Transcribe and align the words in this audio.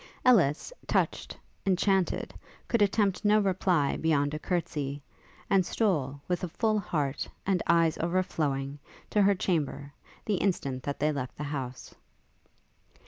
Ellis, 0.25 0.73
touched, 0.87 1.37
enchanted, 1.63 2.33
could 2.67 2.81
attempt 2.81 3.23
no 3.23 3.37
reply 3.39 3.97
beyond 3.97 4.33
a 4.33 4.39
courtesy, 4.39 5.03
and 5.47 5.63
stole, 5.63 6.19
with 6.27 6.43
a 6.43 6.47
full 6.47 6.79
heart, 6.79 7.29
and 7.45 7.61
eyes 7.67 7.99
overflowing, 7.99 8.79
to 9.11 9.21
her 9.21 9.35
chamber, 9.35 9.93
the 10.25 10.37
instant 10.37 10.81
that 10.81 10.99
they 10.99 11.11
left 11.11 11.37
the 11.37 11.43
house. 11.43 11.93